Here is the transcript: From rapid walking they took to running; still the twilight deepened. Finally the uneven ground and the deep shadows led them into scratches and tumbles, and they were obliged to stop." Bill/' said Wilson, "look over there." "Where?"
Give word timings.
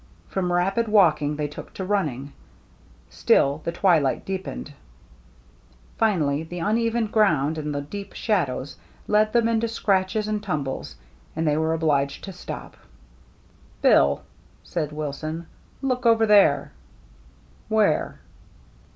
From 0.29 0.51
rapid 0.51 0.87
walking 0.87 1.35
they 1.35 1.47
took 1.47 1.75
to 1.75 1.85
running; 1.85 2.33
still 3.11 3.61
the 3.63 3.71
twilight 3.71 4.25
deepened. 4.25 4.73
Finally 5.99 6.41
the 6.41 6.57
uneven 6.57 7.05
ground 7.05 7.59
and 7.59 7.71
the 7.75 7.81
deep 7.83 8.13
shadows 8.15 8.77
led 9.07 9.31
them 9.31 9.47
into 9.47 9.67
scratches 9.67 10.27
and 10.27 10.41
tumbles, 10.41 10.95
and 11.35 11.47
they 11.47 11.55
were 11.55 11.75
obliged 11.75 12.23
to 12.23 12.33
stop." 12.33 12.77
Bill/' 13.83 14.21
said 14.63 14.91
Wilson, 14.91 15.45
"look 15.83 16.07
over 16.07 16.25
there." 16.25 16.71
"Where?" 17.69 18.21